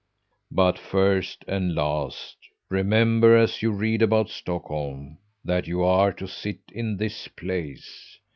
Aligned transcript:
"But, 0.49 0.79
first 0.79 1.45
and 1.47 1.75
last, 1.75 2.35
remember 2.71 3.37
as 3.37 3.61
you 3.61 3.71
read 3.71 4.01
about 4.01 4.31
Stockholm 4.31 5.19
that 5.45 5.67
you 5.67 5.83
are 5.83 6.11
to 6.13 6.27
sit 6.27 6.61
in 6.71 6.97
this 6.97 7.27
place. 7.27 8.17